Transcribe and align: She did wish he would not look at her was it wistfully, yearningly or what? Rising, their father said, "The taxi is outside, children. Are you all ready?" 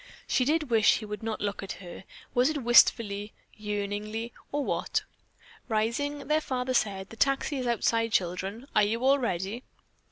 She 0.25 0.45
did 0.45 0.71
wish 0.71 0.97
he 0.97 1.05
would 1.05 1.21
not 1.21 1.41
look 1.41 1.61
at 1.61 1.73
her 1.73 2.05
was 2.33 2.49
it 2.49 2.63
wistfully, 2.63 3.33
yearningly 3.53 4.33
or 4.51 4.65
what? 4.65 5.03
Rising, 5.69 6.27
their 6.27 6.41
father 6.41 6.73
said, 6.73 7.09
"The 7.11 7.15
taxi 7.15 7.57
is 7.57 7.67
outside, 7.67 8.11
children. 8.11 8.65
Are 8.75 8.81
you 8.81 9.05
all 9.05 9.19
ready?" 9.19 9.61